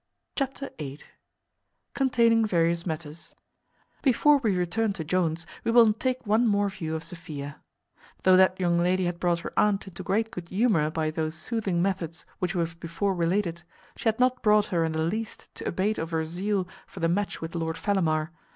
Chapter 0.35 0.71
viii. 0.79 0.97
Containing 1.93 2.43
various 2.43 2.87
matters. 2.87 3.35
Before 4.01 4.37
we 4.39 4.57
return 4.57 4.93
to 4.93 5.03
Mr 5.05 5.07
Jones, 5.07 5.45
we 5.63 5.69
will 5.69 5.93
take 5.93 6.25
one 6.25 6.47
more 6.47 6.69
view 6.71 6.95
of 6.95 7.03
Sophia. 7.03 7.61
Though 8.23 8.35
that 8.35 8.59
young 8.59 8.79
lady 8.79 9.05
had 9.05 9.19
brought 9.19 9.41
her 9.41 9.53
aunt 9.55 9.85
into 9.87 10.01
great 10.01 10.31
good 10.31 10.49
humour 10.49 10.89
by 10.89 11.11
those 11.11 11.35
soothing 11.35 11.83
methods 11.83 12.25
which 12.39 12.55
we 12.55 12.61
have 12.61 12.79
before 12.79 13.13
related, 13.13 13.61
she 13.95 14.05
had 14.09 14.19
not 14.19 14.41
brought 14.41 14.65
her 14.73 14.83
in 14.83 14.93
the 14.93 15.03
least 15.03 15.53
to 15.53 15.67
abate 15.67 15.99
of 15.99 16.09
her 16.09 16.25
zeal 16.25 16.67
for 16.87 16.99
the 16.99 17.07
match 17.07 17.39
with 17.39 17.53
Lord 17.53 17.77
Fellamar. 17.77 18.31